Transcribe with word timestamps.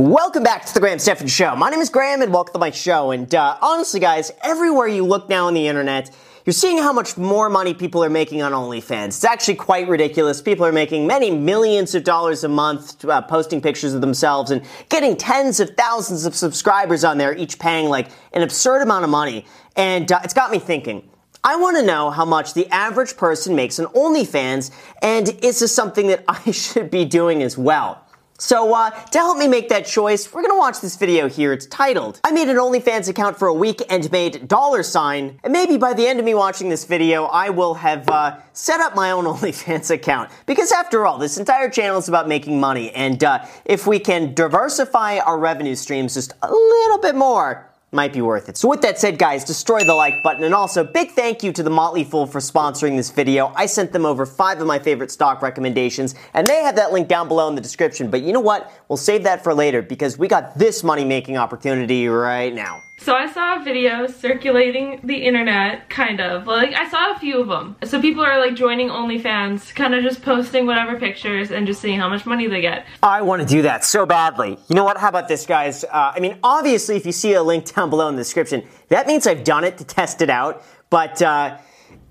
Welcome 0.00 0.42
back 0.42 0.64
to 0.64 0.72
the 0.72 0.80
Graham 0.80 0.98
Stephan 0.98 1.26
Show. 1.26 1.54
My 1.56 1.68
name 1.68 1.80
is 1.80 1.90
Graham 1.90 2.22
and 2.22 2.32
welcome 2.32 2.54
to 2.54 2.58
my 2.58 2.70
show. 2.70 3.10
And 3.10 3.34
uh, 3.34 3.58
honestly, 3.60 4.00
guys, 4.00 4.32
everywhere 4.42 4.88
you 4.88 5.04
look 5.04 5.28
now 5.28 5.46
on 5.46 5.52
the 5.52 5.68
internet, 5.68 6.10
you're 6.46 6.54
seeing 6.54 6.78
how 6.78 6.90
much 6.90 7.18
more 7.18 7.50
money 7.50 7.74
people 7.74 8.02
are 8.02 8.08
making 8.08 8.40
on 8.40 8.52
OnlyFans. 8.52 9.08
It's 9.08 9.24
actually 9.24 9.56
quite 9.56 9.88
ridiculous. 9.88 10.40
People 10.40 10.64
are 10.64 10.72
making 10.72 11.06
many 11.06 11.30
millions 11.30 11.94
of 11.94 12.02
dollars 12.02 12.44
a 12.44 12.48
month 12.48 13.04
uh, 13.04 13.20
posting 13.20 13.60
pictures 13.60 13.92
of 13.92 14.00
themselves 14.00 14.50
and 14.50 14.62
getting 14.88 15.18
tens 15.18 15.60
of 15.60 15.68
thousands 15.76 16.24
of 16.24 16.34
subscribers 16.34 17.04
on 17.04 17.18
there, 17.18 17.36
each 17.36 17.58
paying 17.58 17.90
like 17.90 18.08
an 18.32 18.40
absurd 18.40 18.80
amount 18.80 19.04
of 19.04 19.10
money. 19.10 19.44
And 19.76 20.10
uh, 20.10 20.20
it's 20.24 20.32
got 20.32 20.50
me 20.50 20.58
thinking. 20.58 21.10
I 21.44 21.56
want 21.56 21.76
to 21.76 21.82
know 21.82 22.10
how 22.10 22.24
much 22.24 22.54
the 22.54 22.66
average 22.68 23.18
person 23.18 23.54
makes 23.54 23.78
on 23.78 23.84
OnlyFans, 23.88 24.70
and 25.02 25.28
is 25.44 25.60
this 25.60 25.74
something 25.74 26.06
that 26.06 26.24
I 26.28 26.52
should 26.52 26.90
be 26.90 27.04
doing 27.04 27.42
as 27.42 27.58
well? 27.58 28.06
So, 28.40 28.72
uh, 28.72 28.88
to 28.88 29.18
help 29.18 29.36
me 29.36 29.46
make 29.46 29.68
that 29.68 29.84
choice, 29.84 30.32
we're 30.32 30.40
gonna 30.40 30.56
watch 30.56 30.80
this 30.80 30.96
video 30.96 31.28
here. 31.28 31.52
It's 31.52 31.66
titled, 31.66 32.20
I 32.24 32.32
made 32.32 32.48
an 32.48 32.56
OnlyFans 32.56 33.06
account 33.06 33.38
for 33.38 33.48
a 33.48 33.54
week 33.54 33.82
and 33.90 34.10
made 34.10 34.48
dollar 34.48 34.82
sign. 34.82 35.38
And 35.44 35.52
maybe 35.52 35.76
by 35.76 35.92
the 35.92 36.06
end 36.06 36.18
of 36.18 36.24
me 36.24 36.32
watching 36.32 36.70
this 36.70 36.86
video, 36.86 37.26
I 37.26 37.50
will 37.50 37.74
have, 37.74 38.08
uh, 38.08 38.36
set 38.54 38.80
up 38.80 38.96
my 38.96 39.10
own 39.10 39.24
OnlyFans 39.26 39.90
account. 39.90 40.30
Because 40.46 40.72
after 40.72 41.06
all, 41.06 41.18
this 41.18 41.36
entire 41.36 41.68
channel 41.68 41.98
is 41.98 42.08
about 42.08 42.28
making 42.28 42.58
money. 42.58 42.90
And, 42.92 43.22
uh, 43.22 43.44
if 43.66 43.86
we 43.86 43.98
can 43.98 44.32
diversify 44.32 45.18
our 45.18 45.38
revenue 45.38 45.74
streams 45.74 46.14
just 46.14 46.32
a 46.40 46.50
little 46.50 46.98
bit 46.98 47.16
more, 47.16 47.69
might 47.92 48.12
be 48.12 48.20
worth 48.20 48.48
it. 48.48 48.56
So 48.56 48.68
with 48.68 48.82
that 48.82 48.98
said, 48.98 49.18
guys, 49.18 49.44
destroy 49.44 49.82
the 49.82 49.94
like 49.94 50.22
button. 50.22 50.44
And 50.44 50.54
also, 50.54 50.84
big 50.84 51.10
thank 51.10 51.42
you 51.42 51.52
to 51.52 51.62
the 51.62 51.70
Motley 51.70 52.04
Fool 52.04 52.26
for 52.26 52.38
sponsoring 52.38 52.96
this 52.96 53.10
video. 53.10 53.52
I 53.56 53.66
sent 53.66 53.92
them 53.92 54.06
over 54.06 54.26
five 54.26 54.60
of 54.60 54.66
my 54.66 54.78
favorite 54.78 55.10
stock 55.10 55.42
recommendations, 55.42 56.14
and 56.34 56.46
they 56.46 56.62
have 56.62 56.76
that 56.76 56.92
link 56.92 57.08
down 57.08 57.28
below 57.28 57.48
in 57.48 57.54
the 57.54 57.60
description. 57.60 58.10
But 58.10 58.22
you 58.22 58.32
know 58.32 58.40
what? 58.40 58.72
We'll 58.88 58.96
save 58.96 59.24
that 59.24 59.42
for 59.42 59.54
later 59.54 59.82
because 59.82 60.18
we 60.18 60.28
got 60.28 60.56
this 60.56 60.84
money-making 60.84 61.36
opportunity 61.36 62.06
right 62.08 62.54
now. 62.54 62.82
So 63.02 63.14
I 63.14 63.32
saw 63.32 63.58
a 63.58 63.64
video 63.64 64.06
circulating 64.06 65.00
the 65.02 65.16
internet, 65.16 65.88
kind 65.88 66.20
of. 66.20 66.46
Like, 66.46 66.74
I 66.74 66.86
saw 66.90 67.12
a 67.12 67.18
few 67.18 67.40
of 67.40 67.48
them. 67.48 67.74
So 67.82 67.98
people 67.98 68.22
are 68.22 68.38
like 68.38 68.54
joining 68.54 68.90
OnlyFans, 68.90 69.74
kind 69.74 69.94
of 69.94 70.02
just 70.04 70.20
posting 70.20 70.66
whatever 70.66 70.98
pictures 70.98 71.50
and 71.50 71.66
just 71.66 71.80
seeing 71.80 71.98
how 71.98 72.10
much 72.10 72.26
money 72.26 72.46
they 72.46 72.60
get. 72.60 72.84
I 73.02 73.22
want 73.22 73.40
to 73.40 73.48
do 73.48 73.62
that 73.62 73.86
so 73.86 74.04
badly. 74.04 74.58
You 74.68 74.76
know 74.76 74.84
what? 74.84 74.98
How 74.98 75.08
about 75.08 75.28
this, 75.28 75.46
guys? 75.46 75.82
Uh, 75.82 76.12
I 76.14 76.20
mean, 76.20 76.38
obviously, 76.42 76.96
if 76.96 77.06
you 77.06 77.12
see 77.12 77.32
a 77.32 77.42
link 77.42 77.74
down 77.74 77.88
below 77.88 78.06
in 78.08 78.16
the 78.16 78.20
description, 78.20 78.66
that 78.88 79.06
means 79.06 79.26
I've 79.26 79.44
done 79.44 79.64
it 79.64 79.78
to 79.78 79.84
test 79.84 80.20
it 80.20 80.28
out. 80.28 80.62
But 80.90 81.22
uh, 81.22 81.56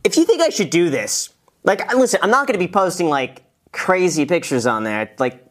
if 0.04 0.18
you 0.18 0.26
think 0.26 0.42
I 0.42 0.50
should 0.50 0.72
do 0.72 0.90
this, 0.90 1.30
like, 1.66 1.94
listen, 1.94 2.20
I'm 2.24 2.32
not 2.32 2.48
going 2.48 2.60
to 2.60 2.66
be 2.66 2.72
posting 2.72 3.10
like 3.10 3.44
crazy 3.72 4.26
pictures 4.26 4.66
on 4.66 4.86
there. 4.86 5.12
Like, 5.20 5.46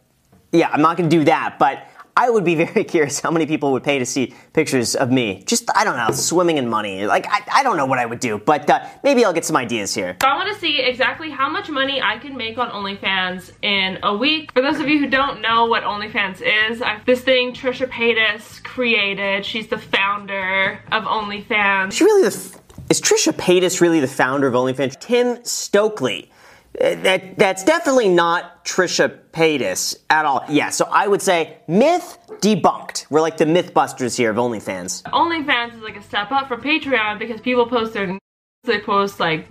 yeah, 0.50 0.68
I'm 0.72 0.82
not 0.82 0.96
going 0.96 1.08
to 1.08 1.16
do 1.16 1.24
that. 1.26 1.60
But 1.60 1.86
I 2.18 2.30
would 2.30 2.44
be 2.44 2.54
very 2.64 2.82
curious 2.82 3.20
how 3.20 3.30
many 3.30 3.46
people 3.46 3.70
would 3.72 3.84
pay 3.84 4.00
to 4.00 4.04
see 4.04 4.34
pictures 4.52 4.96
of 4.96 5.10
me. 5.10 5.44
Just, 5.46 5.70
I 5.74 5.84
don't 5.84 5.96
know, 5.96 6.10
swimming 6.10 6.58
in 6.58 6.68
money. 6.68 7.06
Like, 7.06 7.26
I, 7.28 7.60
I 7.60 7.62
don't 7.62 7.76
know 7.76 7.86
what 7.86 8.00
I 8.00 8.06
would 8.06 8.18
do, 8.18 8.38
but 8.38 8.68
uh, 8.68 8.84
maybe 9.04 9.24
I'll 9.24 9.32
get 9.32 9.44
some 9.44 9.56
ideas 9.56 9.94
here. 9.94 10.16
So 10.20 10.26
I 10.26 10.34
want 10.34 10.52
to 10.52 10.58
see 10.58 10.80
exactly 10.80 11.30
how 11.30 11.48
much 11.48 11.70
money 11.70 12.02
I 12.02 12.18
can 12.18 12.36
make 12.36 12.58
on 12.58 12.70
OnlyFans 12.70 13.52
in 13.62 14.00
a 14.02 14.16
week. 14.16 14.52
For 14.52 14.62
those 14.62 14.80
of 14.80 14.88
you 14.88 14.98
who 14.98 15.08
don't 15.08 15.40
know 15.40 15.66
what 15.66 15.84
OnlyFans 15.84 16.42
is, 16.42 16.82
I, 16.82 17.00
this 17.06 17.20
thing 17.20 17.52
Trisha 17.52 17.86
Paytas 17.86 18.62
created. 18.64 19.46
She's 19.46 19.68
the 19.68 19.78
founder 19.78 20.80
of 20.90 21.04
OnlyFans. 21.04 21.92
She 21.92 22.02
really 22.02 22.22
the, 22.22 22.60
is 22.90 23.00
Trisha 23.00 23.32
Paytas 23.32 23.80
really 23.80 24.00
the 24.00 24.08
founder 24.08 24.48
of 24.48 24.54
OnlyFans? 24.54 24.98
Tim 24.98 25.44
Stokely 25.44 26.32
that 26.78 27.36
that's 27.36 27.64
definitely 27.64 28.08
not 28.08 28.64
Trisha 28.64 29.18
Paytas 29.32 29.96
at 30.10 30.24
all. 30.24 30.44
Yeah, 30.48 30.70
so 30.70 30.86
I 30.90 31.08
would 31.08 31.22
say 31.22 31.58
myth 31.66 32.18
debunked. 32.40 33.06
We're 33.10 33.20
like 33.20 33.36
the 33.36 33.46
MythBusters 33.46 34.16
here 34.16 34.30
of 34.30 34.36
OnlyFans. 34.36 35.02
OnlyFans 35.02 35.74
is 35.74 35.82
like 35.82 35.96
a 35.96 36.02
step 36.02 36.30
up 36.30 36.48
from 36.48 36.62
Patreon 36.62 37.18
because 37.18 37.40
people 37.40 37.66
post 37.66 37.94
their 37.94 38.18
they 38.64 38.80
post 38.80 39.18
like 39.18 39.48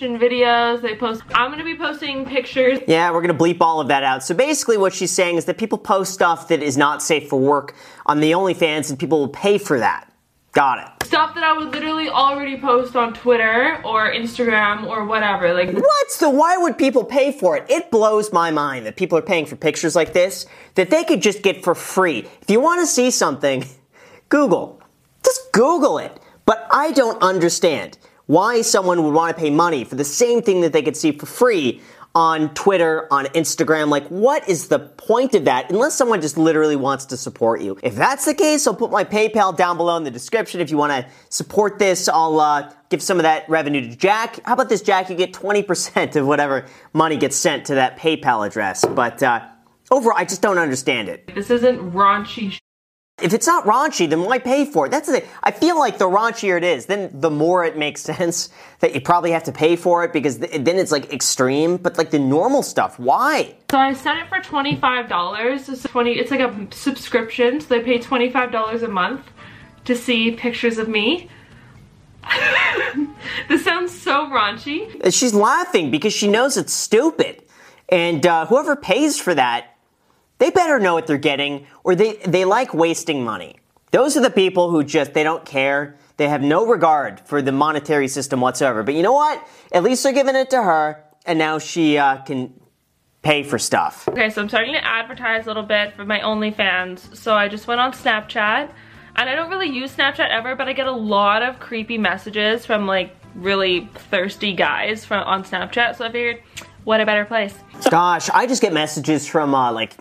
videos 0.00 0.82
they 0.82 0.96
post 0.96 1.22
i'm 1.32 1.56
to 1.56 1.62
be 1.62 1.76
posting 1.76 2.24
pictures 2.24 2.80
yeah 2.88 3.12
we're 3.12 3.20
to 3.22 3.34
bleep 3.34 3.58
all 3.60 3.80
of 3.80 3.86
that 3.86 4.02
out 4.02 4.24
so 4.24 4.34
basically 4.34 4.76
what 4.76 4.92
she's 4.92 5.12
saying 5.12 5.36
is 5.36 5.44
that 5.44 5.56
people 5.58 5.78
post 5.78 6.12
stuff 6.12 6.48
that 6.48 6.60
is 6.60 6.76
not 6.76 7.00
safe 7.00 7.28
for 7.28 7.38
work 7.38 7.76
on 8.06 8.18
the 8.18 8.32
onlyfans 8.32 8.90
and 8.90 8.98
people 8.98 9.20
will 9.20 9.28
pay 9.28 9.58
for 9.58 9.78
that 9.78 10.11
Got 10.52 10.78
it. 10.80 11.06
Stuff 11.06 11.34
that 11.34 11.44
I 11.44 11.54
would 11.54 11.72
literally 11.72 12.10
already 12.10 12.58
post 12.58 12.94
on 12.94 13.14
Twitter 13.14 13.80
or 13.84 14.12
Instagram 14.12 14.86
or 14.86 15.06
whatever. 15.06 15.54
Like 15.54 15.72
What? 15.72 16.10
So 16.10 16.28
why 16.28 16.58
would 16.58 16.76
people 16.76 17.04
pay 17.04 17.32
for 17.32 17.56
it? 17.56 17.64
It 17.70 17.90
blows 17.90 18.32
my 18.32 18.50
mind 18.50 18.84
that 18.84 18.96
people 18.96 19.16
are 19.16 19.22
paying 19.22 19.46
for 19.46 19.56
pictures 19.56 19.96
like 19.96 20.12
this 20.12 20.44
that 20.74 20.90
they 20.90 21.04
could 21.04 21.22
just 21.22 21.42
get 21.42 21.64
for 21.64 21.74
free. 21.74 22.28
If 22.42 22.50
you 22.50 22.60
want 22.60 22.80
to 22.82 22.86
see 22.86 23.10
something, 23.10 23.64
Google. 24.28 24.82
Just 25.24 25.52
Google 25.52 25.98
it. 25.98 26.20
But 26.44 26.66
I 26.70 26.92
don't 26.92 27.22
understand 27.22 27.96
why 28.26 28.60
someone 28.60 29.02
would 29.04 29.14
want 29.14 29.34
to 29.34 29.40
pay 29.40 29.50
money 29.50 29.84
for 29.84 29.94
the 29.94 30.04
same 30.04 30.42
thing 30.42 30.60
that 30.60 30.72
they 30.74 30.82
could 30.82 30.96
see 30.96 31.12
for 31.12 31.26
free 31.26 31.80
on 32.14 32.52
Twitter, 32.54 33.06
on 33.10 33.26
Instagram. 33.26 33.88
Like, 33.88 34.06
what 34.08 34.48
is 34.48 34.68
the 34.68 34.78
point 34.78 35.34
of 35.34 35.46
that 35.46 35.70
unless 35.70 35.94
someone 35.94 36.20
just 36.20 36.36
literally 36.36 36.76
wants 36.76 37.06
to 37.06 37.16
support 37.16 37.60
you? 37.60 37.78
If 37.82 37.94
that's 37.94 38.24
the 38.24 38.34
case, 38.34 38.66
I'll 38.66 38.74
put 38.74 38.90
my 38.90 39.04
PayPal 39.04 39.56
down 39.56 39.76
below 39.76 39.96
in 39.96 40.04
the 40.04 40.10
description. 40.10 40.60
If 40.60 40.70
you 40.70 40.76
want 40.76 40.92
to 40.92 41.10
support 41.30 41.78
this, 41.78 42.08
I'll 42.08 42.38
uh, 42.40 42.72
give 42.90 43.02
some 43.02 43.18
of 43.18 43.22
that 43.22 43.48
revenue 43.48 43.80
to 43.88 43.96
Jack. 43.96 44.44
How 44.44 44.54
about 44.54 44.68
this, 44.68 44.82
Jack? 44.82 45.08
You 45.10 45.16
get 45.16 45.32
20% 45.32 46.16
of 46.16 46.26
whatever 46.26 46.66
money 46.92 47.16
gets 47.16 47.36
sent 47.36 47.66
to 47.66 47.76
that 47.76 47.98
PayPal 47.98 48.46
address. 48.46 48.84
But 48.84 49.22
uh, 49.22 49.46
overall, 49.90 50.18
I 50.18 50.24
just 50.24 50.42
don't 50.42 50.58
understand 50.58 51.08
it. 51.08 51.34
This 51.34 51.50
isn't 51.50 51.92
raunchy 51.92 52.58
if 53.22 53.32
it's 53.32 53.46
not 53.46 53.64
raunchy, 53.64 54.08
then 54.08 54.22
why 54.22 54.38
pay 54.38 54.64
for 54.64 54.86
it? 54.86 54.90
That's 54.90 55.06
the 55.06 55.20
thing. 55.20 55.28
I 55.42 55.50
feel 55.50 55.78
like 55.78 55.98
the 55.98 56.08
raunchier 56.08 56.56
it 56.56 56.64
is, 56.64 56.86
then 56.86 57.10
the 57.12 57.30
more 57.30 57.64
it 57.64 57.76
makes 57.76 58.00
sense 58.12 58.50
that 58.80 58.94
you 58.94 59.00
probably 59.00 59.30
have 59.30 59.44
to 59.44 59.52
pay 59.52 59.76
for 59.76 60.04
it 60.04 60.12
because 60.12 60.38
th- 60.38 60.64
then 60.64 60.76
it's 60.76 60.92
like 60.92 61.12
extreme. 61.12 61.76
But 61.76 61.98
like 61.98 62.10
the 62.10 62.18
normal 62.18 62.62
stuff, 62.62 62.98
why? 62.98 63.54
So 63.70 63.78
I 63.78 63.92
set 63.94 64.16
it 64.18 64.28
for 64.28 64.40
twenty 64.40 64.76
five 64.76 65.08
dollars. 65.08 65.68
It's 65.68 65.82
twenty. 65.82 66.12
It's 66.12 66.30
like 66.30 66.40
a 66.40 66.66
subscription, 66.72 67.60
so 67.60 67.68
they 67.68 67.80
pay 67.80 67.98
twenty 67.98 68.30
five 68.30 68.50
dollars 68.52 68.82
a 68.82 68.88
month 68.88 69.22
to 69.84 69.96
see 69.96 70.32
pictures 70.32 70.78
of 70.78 70.88
me. 70.88 71.28
this 73.48 73.64
sounds 73.64 73.92
so 73.92 74.26
raunchy. 74.26 75.12
She's 75.12 75.34
laughing 75.34 75.90
because 75.90 76.12
she 76.12 76.28
knows 76.28 76.56
it's 76.56 76.72
stupid, 76.72 77.42
and 77.88 78.24
uh, 78.26 78.46
whoever 78.46 78.76
pays 78.76 79.18
for 79.18 79.34
that 79.34 79.71
they 80.42 80.50
better 80.50 80.80
know 80.80 80.94
what 80.94 81.06
they're 81.06 81.18
getting 81.18 81.68
or 81.84 81.94
they, 81.94 82.16
they 82.26 82.44
like 82.44 82.74
wasting 82.74 83.22
money. 83.22 83.54
Those 83.92 84.16
are 84.16 84.20
the 84.20 84.30
people 84.30 84.70
who 84.70 84.82
just, 84.82 85.14
they 85.14 85.22
don't 85.22 85.44
care. 85.44 85.96
They 86.16 86.28
have 86.28 86.42
no 86.42 86.66
regard 86.66 87.20
for 87.20 87.40
the 87.42 87.52
monetary 87.52 88.08
system 88.08 88.40
whatsoever. 88.40 88.82
But 88.82 88.94
you 88.94 89.04
know 89.04 89.12
what? 89.12 89.46
At 89.70 89.84
least 89.84 90.02
they're 90.02 90.12
giving 90.12 90.34
it 90.34 90.50
to 90.50 90.60
her 90.60 91.04
and 91.26 91.38
now 91.38 91.60
she 91.60 91.96
uh, 91.96 92.22
can 92.22 92.52
pay 93.22 93.44
for 93.44 93.56
stuff. 93.56 94.08
Okay, 94.08 94.30
so 94.30 94.42
I'm 94.42 94.48
starting 94.48 94.72
to 94.72 94.84
advertise 94.84 95.44
a 95.44 95.46
little 95.46 95.62
bit 95.62 95.94
for 95.94 96.04
my 96.04 96.18
OnlyFans. 96.18 97.16
So 97.16 97.36
I 97.36 97.46
just 97.46 97.68
went 97.68 97.80
on 97.80 97.92
Snapchat 97.92 98.68
and 99.14 99.30
I 99.30 99.36
don't 99.36 99.48
really 99.48 99.68
use 99.68 99.94
Snapchat 99.94 100.28
ever, 100.28 100.56
but 100.56 100.66
I 100.66 100.72
get 100.72 100.88
a 100.88 100.90
lot 100.90 101.44
of 101.44 101.60
creepy 101.60 101.98
messages 101.98 102.66
from 102.66 102.88
like 102.88 103.14
really 103.36 103.88
thirsty 104.10 104.54
guys 104.54 105.04
from 105.04 105.22
on 105.22 105.44
Snapchat. 105.44 105.98
So 105.98 106.04
I 106.04 106.10
figured, 106.10 106.42
what 106.82 107.00
a 107.00 107.06
better 107.06 107.24
place. 107.24 107.54
Gosh, 107.90 108.28
I 108.30 108.48
just 108.48 108.60
get 108.60 108.72
messages 108.72 109.28
from 109.28 109.54
uh, 109.54 109.70
like 109.70 109.96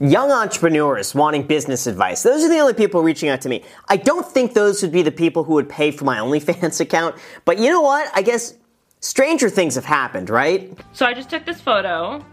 young 0.00 0.30
entrepreneurs 0.30 1.14
wanting 1.14 1.46
business 1.46 1.86
advice. 1.86 2.22
Those 2.22 2.44
are 2.44 2.48
the 2.48 2.58
only 2.58 2.74
people 2.74 3.02
reaching 3.02 3.28
out 3.28 3.40
to 3.42 3.48
me. 3.48 3.64
I 3.88 3.96
don't 3.96 4.26
think 4.26 4.54
those 4.54 4.82
would 4.82 4.92
be 4.92 5.02
the 5.02 5.12
people 5.12 5.44
who 5.44 5.54
would 5.54 5.68
pay 5.68 5.90
for 5.90 6.04
my 6.04 6.18
OnlyFans 6.20 6.80
account, 6.80 7.16
but 7.44 7.58
you 7.58 7.70
know 7.70 7.80
what? 7.80 8.10
I 8.14 8.22
guess 8.22 8.54
stranger 9.00 9.48
things 9.50 9.74
have 9.74 9.84
happened, 9.84 10.30
right? 10.30 10.76
So 10.92 11.06
I 11.06 11.14
just 11.14 11.30
took 11.30 11.44
this 11.44 11.60
photo 11.60 12.24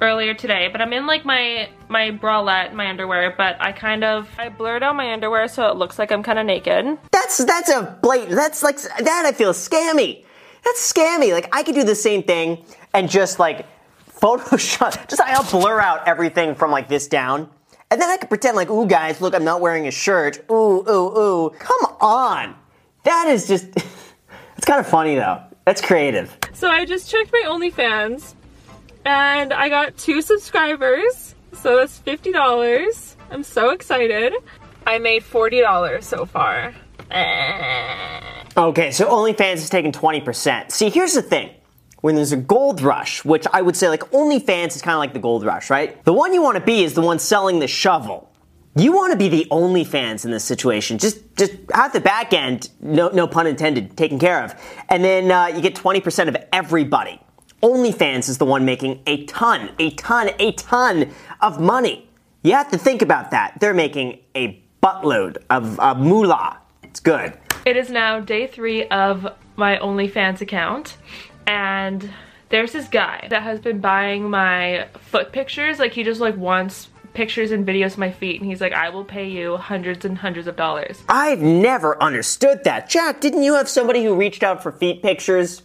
earlier 0.00 0.32
today, 0.32 0.68
but 0.72 0.80
I'm 0.80 0.92
in 0.92 1.06
like 1.06 1.24
my 1.24 1.68
my 1.88 2.10
bralette, 2.10 2.72
my 2.72 2.88
underwear, 2.88 3.34
but 3.36 3.56
I 3.60 3.72
kind 3.72 4.04
of 4.04 4.28
I 4.38 4.48
blurred 4.48 4.82
out 4.82 4.96
my 4.96 5.12
underwear 5.12 5.48
so 5.48 5.68
it 5.68 5.76
looks 5.76 5.98
like 5.98 6.10
I'm 6.10 6.22
kind 6.22 6.38
of 6.38 6.46
naked. 6.46 6.98
That's 7.12 7.38
that's 7.38 7.70
a 7.70 7.98
blatant. 8.02 8.36
That's 8.36 8.62
like 8.62 8.80
that 8.80 9.24
I 9.26 9.32
feel 9.32 9.52
scammy. 9.52 10.24
That's 10.64 10.92
scammy. 10.92 11.32
Like 11.32 11.54
I 11.54 11.62
could 11.62 11.74
do 11.74 11.84
the 11.84 11.94
same 11.94 12.22
thing 12.22 12.64
and 12.94 13.08
just 13.10 13.38
like 13.38 13.66
Photoshop, 14.20 15.08
just 15.08 15.20
I'll 15.20 15.50
blur 15.50 15.80
out 15.80 16.06
everything 16.06 16.54
from 16.54 16.70
like 16.70 16.88
this 16.88 17.08
down. 17.08 17.48
And 17.90 18.00
then 18.00 18.08
I 18.08 18.18
could 18.18 18.28
pretend 18.28 18.56
like, 18.56 18.70
ooh 18.70 18.86
guys, 18.86 19.20
look, 19.20 19.34
I'm 19.34 19.44
not 19.44 19.60
wearing 19.60 19.88
a 19.88 19.90
shirt. 19.90 20.44
Ooh, 20.50 20.84
ooh, 20.88 21.18
ooh. 21.18 21.50
Come 21.58 21.96
on. 22.00 22.54
That 23.04 23.28
is 23.28 23.48
just, 23.48 23.66
it's 24.56 24.66
kind 24.66 24.78
of 24.78 24.86
funny 24.86 25.16
though. 25.16 25.42
That's 25.64 25.80
creative. 25.80 26.36
So 26.52 26.68
I 26.68 26.84
just 26.84 27.10
checked 27.10 27.32
my 27.32 27.44
OnlyFans 27.46 28.34
and 29.04 29.52
I 29.52 29.68
got 29.68 29.96
two 29.96 30.22
subscribers. 30.22 31.34
So 31.52 31.76
that's 31.76 31.98
$50. 32.00 33.16
I'm 33.30 33.42
so 33.42 33.70
excited. 33.70 34.34
I 34.86 34.98
made 34.98 35.22
$40 35.22 36.02
so 36.02 36.26
far. 36.26 36.74
Okay, 38.56 38.90
so 38.92 39.08
OnlyFans 39.08 39.54
is 39.54 39.70
taking 39.70 39.92
20%. 39.92 40.70
See, 40.70 40.90
here's 40.90 41.14
the 41.14 41.22
thing 41.22 41.50
when 42.00 42.14
there's 42.14 42.32
a 42.32 42.36
gold 42.36 42.80
rush, 42.80 43.24
which 43.24 43.46
I 43.52 43.62
would 43.62 43.76
say 43.76 43.88
like 43.88 44.00
OnlyFans 44.10 44.76
is 44.76 44.82
kind 44.82 44.94
of 44.94 44.98
like 44.98 45.12
the 45.12 45.18
gold 45.18 45.44
rush, 45.44 45.70
right? 45.70 46.02
The 46.04 46.12
one 46.12 46.32
you 46.32 46.42
want 46.42 46.56
to 46.56 46.64
be 46.64 46.82
is 46.82 46.94
the 46.94 47.02
one 47.02 47.18
selling 47.18 47.58
the 47.58 47.68
shovel. 47.68 48.30
You 48.76 48.92
want 48.92 49.12
to 49.12 49.18
be 49.18 49.28
the 49.28 49.46
only 49.50 49.84
fans 49.84 50.24
in 50.24 50.30
this 50.30 50.44
situation. 50.44 50.96
Just, 50.96 51.36
just 51.36 51.52
have 51.74 51.92
the 51.92 52.00
back 52.00 52.32
end, 52.32 52.70
no, 52.80 53.08
no 53.08 53.26
pun 53.26 53.46
intended, 53.46 53.96
taken 53.96 54.18
care 54.18 54.44
of, 54.44 54.54
and 54.88 55.02
then 55.02 55.30
uh, 55.30 55.46
you 55.46 55.60
get 55.60 55.74
20% 55.74 56.28
of 56.28 56.36
everybody. 56.52 57.20
OnlyFans 57.62 58.28
is 58.28 58.38
the 58.38 58.44
one 58.44 58.64
making 58.64 59.02
a 59.06 59.26
ton, 59.26 59.70
a 59.78 59.90
ton, 59.90 60.30
a 60.38 60.52
ton 60.52 61.12
of 61.40 61.60
money. 61.60 62.08
You 62.42 62.52
have 62.52 62.70
to 62.70 62.78
think 62.78 63.02
about 63.02 63.32
that. 63.32 63.58
They're 63.60 63.74
making 63.74 64.20
a 64.34 64.62
buttload 64.82 65.38
of 65.50 65.78
uh, 65.78 65.94
moolah. 65.94 66.58
It's 66.82 67.00
good. 67.00 67.34
It 67.66 67.76
is 67.76 67.90
now 67.90 68.20
day 68.20 68.46
three 68.46 68.86
of 68.86 69.26
my 69.56 69.76
OnlyFans 69.76 70.40
account, 70.40 70.96
and 71.50 72.08
there's 72.48 72.70
this 72.70 72.86
guy 72.86 73.26
that 73.28 73.42
has 73.42 73.58
been 73.58 73.80
buying 73.80 74.30
my 74.30 74.86
foot 75.00 75.32
pictures. 75.32 75.80
Like 75.80 75.92
he 75.92 76.04
just 76.04 76.20
like 76.20 76.36
wants 76.36 76.88
pictures 77.12 77.50
and 77.50 77.66
videos 77.66 77.92
of 77.92 77.98
my 77.98 78.12
feet, 78.12 78.40
and 78.40 78.48
he's 78.48 78.60
like, 78.60 78.72
I 78.72 78.88
will 78.88 79.04
pay 79.04 79.28
you 79.28 79.56
hundreds 79.56 80.04
and 80.04 80.16
hundreds 80.16 80.46
of 80.46 80.54
dollars. 80.54 81.02
I've 81.08 81.40
never 81.40 82.00
understood 82.00 82.62
that. 82.64 82.88
Jack, 82.88 83.20
didn't 83.20 83.42
you 83.42 83.54
have 83.54 83.68
somebody 83.68 84.04
who 84.04 84.14
reached 84.14 84.44
out 84.44 84.62
for 84.62 84.70
feet 84.70 85.02
pictures? 85.02 85.62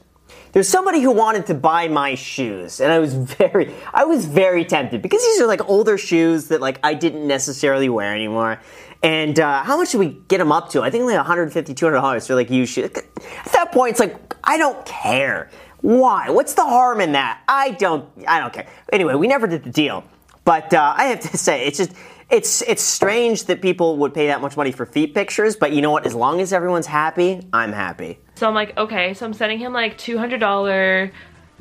There's 0.54 0.68
somebody 0.68 1.02
who 1.02 1.12
wanted 1.12 1.46
to 1.48 1.54
buy 1.54 1.88
my 1.88 2.16
shoes, 2.16 2.80
and 2.80 2.92
I 2.92 2.98
was 2.98 3.14
very, 3.14 3.72
I 3.94 4.06
was 4.06 4.26
very 4.26 4.66
tempted 4.66 5.04
because 5.04 5.22
these 5.22 5.40
are 5.42 5.46
like 5.46 5.70
older 5.70 6.00
shoes 6.00 6.48
that 6.48 6.62
like 6.62 6.80
I 6.82 6.96
didn't 6.96 7.28
necessarily 7.28 7.90
wear 7.90 8.16
anymore. 8.16 8.60
And 9.04 9.40
uh, 9.40 9.62
how 9.62 9.78
much 9.78 9.92
did 9.92 10.00
we 10.00 10.20
get 10.30 10.40
them 10.40 10.52
up 10.52 10.70
to? 10.70 10.82
I 10.82 10.90
think 10.90 11.04
like 11.04 11.16
150 11.16 11.76
$200 11.76 12.26
for 12.26 12.34
like 12.34 12.50
used 12.50 12.74
shoes. 12.74 12.86
At 12.86 13.52
that 13.54 13.72
point, 13.72 13.92
it's 13.92 14.00
like, 14.00 14.34
I 14.44 14.58
don't 14.58 14.84
care. 14.84 15.52
Why? 15.86 16.32
What's 16.32 16.56
the 16.56 16.64
harm 16.64 17.00
in 17.00 17.12
that? 17.12 17.44
I 17.48 17.70
don't, 17.70 18.10
I 18.28 18.40
don't 18.40 18.52
care. 18.52 18.66
Anyway, 18.92 19.14
we 19.14 19.28
never 19.28 19.46
did 19.46 19.64
the 19.64 19.70
deal. 19.70 20.04
But 20.44 20.74
uh, 20.74 20.96
I 20.98 21.06
have 21.06 21.20
to 21.20 21.38
say, 21.38 21.68
it's 21.68 21.78
just, 21.78 21.92
it's 22.32 22.64
it's 22.64 22.82
strange 22.82 23.44
that 23.46 23.62
people 23.62 23.98
would 23.98 24.12
pay 24.12 24.26
that 24.28 24.42
much 24.42 24.58
money 24.58 24.72
for 24.72 24.88
feet 24.88 25.14
pictures, 25.14 25.56
but 25.56 25.74
you 25.74 25.84
know 25.84 25.92
what? 25.92 26.08
As 26.08 26.16
long 26.16 26.42
as 26.42 26.54
everyone's 26.54 26.88
happy, 26.88 27.48
I'm 27.54 27.72
happy. 27.72 28.18
So 28.34 28.48
I'm 28.48 28.56
like, 28.56 28.76
okay, 28.76 29.14
so 29.14 29.28
I'm 29.28 29.34
sending 29.34 29.60
him 29.60 29.74
like 29.74 29.96
$200 30.00 31.12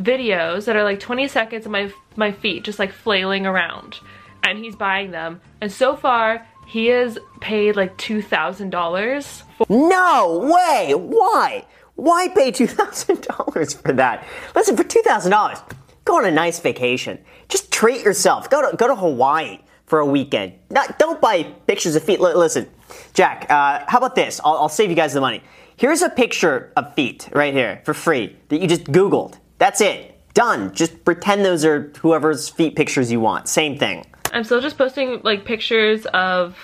videos 0.00 0.64
that 0.64 0.74
are 0.74 0.84
like 0.84 1.00
20 1.00 1.28
seconds 1.28 1.66
of 1.66 1.72
my 1.72 1.92
my 2.16 2.32
feet 2.32 2.64
just 2.64 2.78
like 2.78 2.92
flailing 2.92 3.44
around 3.44 4.00
and 4.42 4.58
he's 4.58 4.74
buying 4.74 5.10
them. 5.10 5.42
And 5.60 5.70
so 5.70 5.96
far, 5.96 6.46
he 6.66 6.86
has 6.86 7.18
paid 7.40 7.76
like 7.76 7.98
$2,000. 7.98 9.42
No 9.68 10.38
way! 10.50 10.94
Why? 10.94 11.66
Why 11.96 12.28
pay 12.28 12.50
$2,000 12.50 13.82
for 13.82 13.92
that? 13.92 14.26
Listen, 14.54 14.76
for 14.76 14.84
$2,000, 14.84 15.72
go 16.04 16.16
on 16.18 16.24
a 16.24 16.30
nice 16.30 16.58
vacation. 16.60 17.18
Just 17.48 17.70
treat 17.72 18.02
yourself. 18.02 18.50
Go 18.50 18.70
to, 18.70 18.76
go 18.76 18.86
to 18.88 18.96
Hawaii 18.96 19.60
for 19.86 20.00
a 20.00 20.06
weekend. 20.06 20.54
Not, 20.70 20.98
don't 20.98 21.20
buy 21.20 21.44
pictures 21.66 21.94
of 21.94 22.02
feet. 22.02 22.18
L- 22.20 22.36
listen, 22.36 22.68
Jack, 23.12 23.46
uh, 23.50 23.84
how 23.86 23.98
about 23.98 24.14
this? 24.14 24.40
I'll, 24.44 24.54
I'll 24.54 24.68
save 24.68 24.90
you 24.90 24.96
guys 24.96 25.12
the 25.12 25.20
money. 25.20 25.42
Here's 25.76 26.02
a 26.02 26.10
picture 26.10 26.72
of 26.76 26.94
feet 26.94 27.28
right 27.32 27.52
here 27.52 27.80
for 27.84 27.94
free 27.94 28.36
that 28.48 28.60
you 28.60 28.66
just 28.68 28.84
Googled. 28.84 29.38
That's 29.58 29.80
it. 29.80 30.12
Done. 30.34 30.74
Just 30.74 31.04
pretend 31.04 31.44
those 31.44 31.64
are 31.64 31.92
whoever's 32.00 32.48
feet 32.48 32.74
pictures 32.74 33.10
you 33.10 33.20
want. 33.20 33.48
Same 33.48 33.78
thing. 33.78 34.04
I'm 34.32 34.42
still 34.42 34.60
just 34.60 34.76
posting 34.76 35.20
like 35.22 35.44
pictures 35.44 36.06
of 36.06 36.56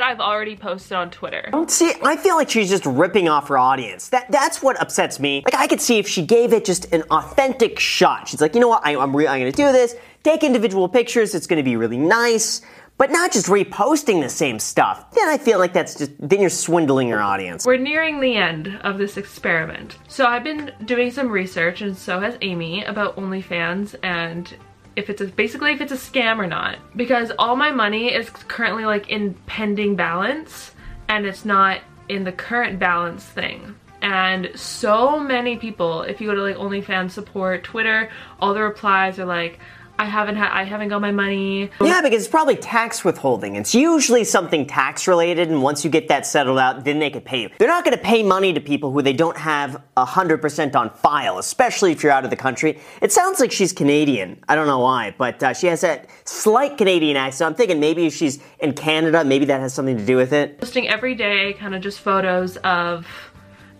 I've 0.00 0.18
already 0.18 0.56
posted 0.56 0.96
on 0.96 1.10
Twitter. 1.10 1.48
See, 1.68 1.92
I 2.02 2.16
feel 2.16 2.34
like 2.34 2.50
she's 2.50 2.68
just 2.68 2.84
ripping 2.84 3.28
off 3.28 3.46
her 3.46 3.56
audience. 3.56 4.08
That 4.08 4.28
that's 4.28 4.60
what 4.60 4.80
upsets 4.80 5.20
me. 5.20 5.42
Like 5.44 5.54
I 5.54 5.68
could 5.68 5.80
see 5.80 6.00
if 6.00 6.08
she 6.08 6.26
gave 6.26 6.52
it 6.52 6.64
just 6.64 6.92
an 6.92 7.02
authentic 7.12 7.78
shot. 7.78 8.26
She's 8.26 8.40
like, 8.40 8.54
you 8.54 8.60
know 8.60 8.68
what? 8.68 8.84
I, 8.84 8.92
am 8.92 9.14
re- 9.14 9.28
I'm 9.28 9.38
going 9.38 9.52
to 9.52 9.56
do 9.56 9.70
this. 9.70 9.94
Take 10.24 10.42
individual 10.42 10.88
pictures. 10.88 11.32
It's 11.32 11.46
going 11.46 11.58
to 11.58 11.62
be 11.62 11.76
really 11.76 11.96
nice, 11.96 12.60
but 12.98 13.12
not 13.12 13.30
just 13.30 13.46
reposting 13.46 14.20
the 14.20 14.28
same 14.28 14.58
stuff. 14.58 15.12
Then 15.12 15.28
I 15.28 15.38
feel 15.38 15.60
like 15.60 15.72
that's 15.72 15.94
just 15.94 16.10
then 16.18 16.40
you're 16.40 16.50
swindling 16.50 17.06
your 17.06 17.22
audience. 17.22 17.64
We're 17.64 17.76
nearing 17.76 18.18
the 18.18 18.34
end 18.34 18.76
of 18.82 18.98
this 18.98 19.16
experiment. 19.16 19.96
So 20.08 20.26
I've 20.26 20.42
been 20.42 20.72
doing 20.86 21.12
some 21.12 21.28
research, 21.28 21.82
and 21.82 21.96
so 21.96 22.18
has 22.18 22.36
Amy, 22.42 22.82
about 22.82 23.16
OnlyFans 23.16 23.94
and 24.02 24.56
if 24.96 25.10
it's 25.10 25.20
a, 25.20 25.26
basically 25.26 25.72
if 25.72 25.80
it's 25.80 25.92
a 25.92 25.96
scam 25.96 26.38
or 26.38 26.46
not. 26.46 26.78
Because 26.96 27.32
all 27.38 27.56
my 27.56 27.70
money 27.70 28.12
is 28.12 28.30
currently 28.30 28.84
like 28.84 29.08
in 29.08 29.34
pending 29.46 29.96
balance 29.96 30.72
and 31.08 31.26
it's 31.26 31.44
not 31.44 31.80
in 32.08 32.24
the 32.24 32.32
current 32.32 32.78
balance 32.78 33.24
thing. 33.24 33.74
And 34.02 34.50
so 34.54 35.18
many 35.18 35.56
people 35.56 36.02
if 36.02 36.20
you 36.20 36.28
go 36.28 36.34
to 36.34 36.42
like 36.42 36.56
OnlyFans 36.56 37.12
support 37.12 37.64
Twitter 37.64 38.10
all 38.40 38.52
the 38.52 38.62
replies 38.62 39.18
are 39.18 39.24
like 39.24 39.58
I 39.98 40.06
haven't 40.06 40.36
had 40.36 40.50
I 40.50 40.64
haven't 40.64 40.88
got 40.88 41.00
my 41.00 41.12
money. 41.12 41.70
Yeah, 41.80 42.00
because 42.02 42.24
it's 42.24 42.30
probably 42.30 42.56
tax 42.56 43.04
withholding. 43.04 43.56
It's 43.56 43.74
usually 43.74 44.24
something 44.24 44.66
tax 44.66 45.06
related, 45.06 45.48
and 45.48 45.62
once 45.62 45.84
you 45.84 45.90
get 45.90 46.08
that 46.08 46.26
settled 46.26 46.58
out, 46.58 46.84
then 46.84 46.98
they 46.98 47.10
could 47.10 47.24
pay 47.24 47.42
you. 47.42 47.50
They're 47.58 47.68
not 47.68 47.84
going 47.84 47.96
to 47.96 48.02
pay 48.02 48.22
money 48.22 48.52
to 48.52 48.60
people 48.60 48.90
who 48.90 49.02
they 49.02 49.12
don't 49.12 49.36
have 49.36 49.82
hundred 49.96 50.38
percent 50.38 50.74
on 50.74 50.90
file, 50.90 51.38
especially 51.38 51.92
if 51.92 52.02
you're 52.02 52.12
out 52.12 52.24
of 52.24 52.30
the 52.30 52.36
country. 52.36 52.78
It 53.00 53.12
sounds 53.12 53.38
like 53.38 53.52
she's 53.52 53.72
Canadian. 53.72 54.42
I 54.48 54.56
don't 54.56 54.66
know 54.66 54.80
why, 54.80 55.14
but 55.16 55.42
uh, 55.42 55.52
she 55.54 55.68
has 55.68 55.80
that 55.82 56.08
slight 56.24 56.76
Canadian 56.76 57.16
accent. 57.16 57.48
I'm 57.50 57.54
thinking 57.54 57.78
maybe 57.78 58.06
if 58.06 58.14
she's 58.14 58.40
in 58.58 58.72
Canada, 58.74 59.24
maybe 59.24 59.44
that 59.46 59.60
has 59.60 59.72
something 59.74 59.96
to 59.96 60.04
do 60.04 60.16
with 60.16 60.32
it. 60.32 60.60
Posting 60.60 60.88
every 60.88 61.14
day, 61.14 61.52
kind 61.54 61.74
of 61.74 61.82
just 61.82 62.00
photos 62.00 62.56
of 62.58 63.06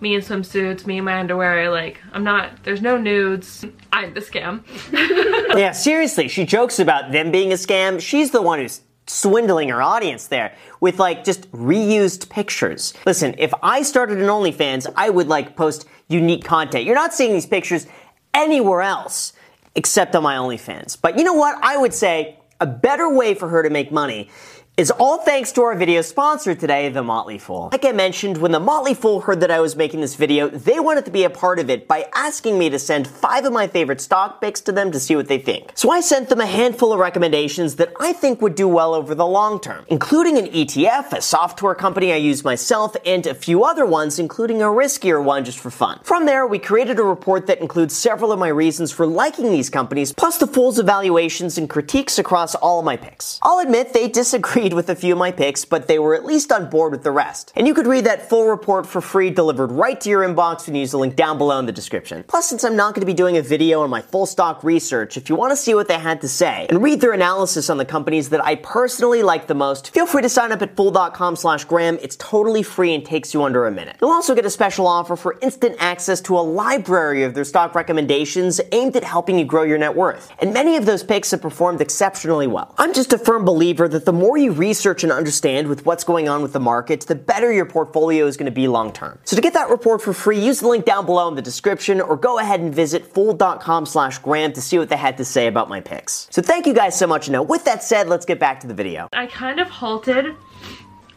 me 0.04 0.14
in 0.14 0.20
swimsuits, 0.20 0.86
me 0.86 0.98
in 0.98 1.04
my 1.04 1.18
underwear, 1.18 1.70
like, 1.70 1.98
I'm 2.12 2.22
not, 2.22 2.62
there's 2.62 2.82
no 2.82 2.96
nudes. 2.96 3.64
I'm 3.92 4.14
the 4.14 4.20
scam. 4.20 4.62
yeah, 5.58 5.72
seriously, 5.72 6.28
she 6.28 6.44
jokes 6.44 6.78
about 6.78 7.10
them 7.10 7.32
being 7.32 7.50
a 7.52 7.56
scam. 7.56 8.00
She's 8.00 8.30
the 8.30 8.42
one 8.42 8.60
who's 8.60 8.82
swindling 9.06 9.70
her 9.70 9.82
audience 9.82 10.28
there 10.28 10.54
with 10.80 10.98
like 10.98 11.24
just 11.24 11.50
reused 11.52 12.28
pictures. 12.28 12.94
Listen, 13.04 13.34
if 13.38 13.52
I 13.62 13.82
started 13.82 14.18
an 14.18 14.26
OnlyFans, 14.26 14.92
I 14.94 15.10
would 15.10 15.28
like 15.28 15.56
post 15.56 15.86
unique 16.08 16.44
content. 16.44 16.84
You're 16.84 16.94
not 16.94 17.12
seeing 17.12 17.32
these 17.32 17.46
pictures 17.46 17.86
anywhere 18.32 18.82
else 18.82 19.32
except 19.74 20.14
on 20.14 20.22
my 20.22 20.36
OnlyFans. 20.36 20.98
But 21.00 21.18
you 21.18 21.24
know 21.24 21.34
what? 21.34 21.58
I 21.62 21.76
would 21.76 21.92
say 21.92 22.38
a 22.60 22.66
better 22.66 23.08
way 23.08 23.34
for 23.34 23.48
her 23.48 23.62
to 23.62 23.70
make 23.70 23.90
money 23.90 24.30
is 24.76 24.90
all 24.90 25.18
thanks 25.18 25.52
to 25.52 25.62
our 25.62 25.76
video 25.76 26.02
sponsor 26.02 26.52
today, 26.52 26.88
The 26.88 27.02
Motley 27.02 27.38
Fool. 27.38 27.68
Like 27.70 27.84
I 27.84 27.92
mentioned, 27.92 28.38
when 28.38 28.50
The 28.50 28.58
Motley 28.58 28.94
Fool 28.94 29.20
heard 29.20 29.38
that 29.38 29.50
I 29.52 29.60
was 29.60 29.76
making 29.76 30.00
this 30.00 30.16
video, 30.16 30.48
they 30.48 30.80
wanted 30.80 31.04
to 31.04 31.12
be 31.12 31.22
a 31.22 31.30
part 31.30 31.60
of 31.60 31.70
it 31.70 31.86
by 31.86 32.08
asking 32.12 32.58
me 32.58 32.70
to 32.70 32.78
send 32.80 33.06
five 33.06 33.44
of 33.44 33.52
my 33.52 33.68
favorite 33.68 34.00
stock 34.00 34.40
picks 34.40 34.60
to 34.62 34.72
them 34.72 34.90
to 34.90 34.98
see 34.98 35.14
what 35.14 35.28
they 35.28 35.38
think. 35.38 35.70
So 35.76 35.92
I 35.92 36.00
sent 36.00 36.28
them 36.28 36.40
a 36.40 36.46
handful 36.46 36.92
of 36.92 36.98
recommendations 36.98 37.76
that 37.76 37.92
I 38.00 38.12
think 38.12 38.42
would 38.42 38.56
do 38.56 38.66
well 38.66 38.94
over 38.94 39.14
the 39.14 39.24
long 39.24 39.60
term, 39.60 39.84
including 39.86 40.38
an 40.38 40.46
ETF, 40.46 41.12
a 41.12 41.22
software 41.22 41.76
company 41.76 42.12
I 42.12 42.16
use 42.16 42.42
myself, 42.42 42.96
and 43.06 43.24
a 43.28 43.34
few 43.34 43.62
other 43.62 43.86
ones, 43.86 44.18
including 44.18 44.60
a 44.60 44.66
riskier 44.66 45.22
one 45.22 45.44
just 45.44 45.60
for 45.60 45.70
fun. 45.70 46.00
From 46.02 46.26
there, 46.26 46.48
we 46.48 46.58
created 46.58 46.98
a 46.98 47.04
report 47.04 47.46
that 47.46 47.60
includes 47.60 47.94
several 47.94 48.32
of 48.32 48.40
my 48.40 48.48
reasons 48.48 48.90
for 48.90 49.06
liking 49.06 49.52
these 49.52 49.70
companies, 49.70 50.12
plus 50.12 50.38
the 50.38 50.48
Fool's 50.48 50.80
evaluations 50.80 51.58
and 51.58 51.70
critiques 51.70 52.18
across 52.18 52.56
all 52.56 52.82
my 52.82 52.96
picks. 52.96 53.38
I'll 53.44 53.60
admit 53.60 53.92
they 53.92 54.08
disagree 54.08 54.63
agreed 54.64 54.74
with 54.74 54.88
a 54.88 54.96
few 54.96 55.12
of 55.12 55.18
my 55.18 55.30
picks, 55.30 55.66
but 55.66 55.88
they 55.88 55.98
were 55.98 56.14
at 56.14 56.24
least 56.24 56.50
on 56.50 56.70
board 56.70 56.90
with 56.90 57.02
the 57.02 57.10
rest. 57.10 57.52
And 57.54 57.66
you 57.66 57.74
could 57.74 57.86
read 57.86 58.04
that 58.04 58.30
full 58.30 58.48
report 58.48 58.86
for 58.86 59.02
free 59.02 59.28
delivered 59.28 59.70
right 59.70 60.00
to 60.00 60.08
your 60.08 60.22
inbox 60.22 60.66
when 60.66 60.74
you 60.74 60.80
use 60.80 60.92
the 60.92 60.98
link 60.98 61.16
down 61.16 61.36
below 61.36 61.58
in 61.58 61.66
the 61.66 61.72
description. 61.72 62.24
Plus, 62.26 62.48
since 62.48 62.64
I'm 62.64 62.76
not 62.76 62.94
going 62.94 63.02
to 63.02 63.06
be 63.06 63.12
doing 63.12 63.36
a 63.36 63.42
video 63.42 63.82
on 63.82 63.90
my 63.90 64.00
full 64.00 64.24
stock 64.24 64.64
research, 64.64 65.18
if 65.18 65.28
you 65.28 65.36
want 65.36 65.52
to 65.52 65.56
see 65.56 65.74
what 65.74 65.86
they 65.86 65.98
had 65.98 66.22
to 66.22 66.28
say 66.28 66.66
and 66.70 66.82
read 66.82 67.02
their 67.02 67.12
analysis 67.12 67.68
on 67.68 67.76
the 67.76 67.84
companies 67.84 68.30
that 68.30 68.42
I 68.42 68.54
personally 68.54 69.22
like 69.22 69.48
the 69.48 69.54
most, 69.54 69.90
feel 69.90 70.06
free 70.06 70.22
to 70.22 70.30
sign 70.30 70.50
up 70.50 70.62
at 70.62 70.74
fool.com 70.76 71.36
slash 71.36 71.64
Graham. 71.64 71.98
It's 72.00 72.16
totally 72.16 72.62
free 72.62 72.94
and 72.94 73.04
takes 73.04 73.34
you 73.34 73.42
under 73.42 73.66
a 73.66 73.70
minute. 73.70 73.98
You'll 74.00 74.12
also 74.12 74.34
get 74.34 74.46
a 74.46 74.50
special 74.50 74.86
offer 74.86 75.14
for 75.14 75.38
instant 75.42 75.76
access 75.78 76.22
to 76.22 76.38
a 76.38 76.40
library 76.40 77.22
of 77.24 77.34
their 77.34 77.44
stock 77.44 77.74
recommendations 77.74 78.62
aimed 78.72 78.96
at 78.96 79.04
helping 79.04 79.38
you 79.38 79.44
grow 79.44 79.62
your 79.64 79.76
net 79.76 79.94
worth. 79.94 80.32
And 80.38 80.54
many 80.54 80.76
of 80.76 80.86
those 80.86 81.02
picks 81.02 81.32
have 81.32 81.42
performed 81.42 81.82
exceptionally 81.82 82.46
well. 82.46 82.74
I'm 82.78 82.94
just 82.94 83.12
a 83.12 83.18
firm 83.18 83.44
believer 83.44 83.88
that 83.88 84.06
the 84.06 84.12
more 84.12 84.38
you 84.38 84.52
research 84.58 85.02
and 85.02 85.12
understand 85.12 85.68
with 85.68 85.86
what's 85.86 86.04
going 86.04 86.28
on 86.28 86.42
with 86.42 86.52
the 86.52 86.60
market, 86.60 87.00
the 87.02 87.14
better 87.14 87.52
your 87.52 87.66
portfolio 87.66 88.26
is 88.26 88.36
going 88.36 88.46
to 88.46 88.52
be 88.52 88.68
long 88.68 88.92
term. 88.92 89.18
So 89.24 89.36
to 89.36 89.42
get 89.42 89.52
that 89.54 89.68
report 89.68 90.02
for 90.02 90.12
free, 90.12 90.38
use 90.38 90.60
the 90.60 90.68
link 90.68 90.84
down 90.84 91.06
below 91.06 91.28
in 91.28 91.34
the 91.34 91.42
description 91.42 92.00
or 92.00 92.16
go 92.16 92.38
ahead 92.38 92.60
and 92.60 92.74
visit 92.74 93.06
fool.com 93.06 93.86
slash 93.86 94.18
Graham 94.18 94.52
to 94.52 94.60
see 94.60 94.78
what 94.78 94.88
they 94.88 94.96
had 94.96 95.16
to 95.18 95.24
say 95.24 95.46
about 95.46 95.68
my 95.68 95.80
picks. 95.80 96.28
So 96.30 96.42
thank 96.42 96.66
you 96.66 96.74
guys 96.74 96.98
so 96.98 97.06
much. 97.06 97.28
Now, 97.28 97.42
with 97.42 97.64
that 97.64 97.82
said, 97.82 98.08
let's 98.08 98.24
get 98.24 98.38
back 98.38 98.60
to 98.60 98.66
the 98.66 98.74
video. 98.74 99.08
I 99.12 99.26
kind 99.26 99.60
of 99.60 99.68
halted 99.68 100.34